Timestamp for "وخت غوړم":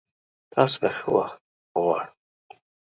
1.15-2.11